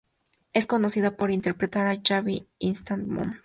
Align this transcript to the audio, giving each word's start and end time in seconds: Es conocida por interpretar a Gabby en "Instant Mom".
Es 0.51 0.65
conocida 0.65 1.15
por 1.15 1.29
interpretar 1.29 1.85
a 1.85 1.95
Gabby 2.03 2.37
en 2.37 2.45
"Instant 2.69 3.07
Mom". 3.07 3.33